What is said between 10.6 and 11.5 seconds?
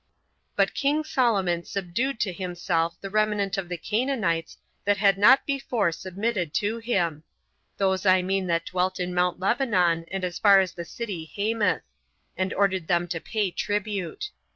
the city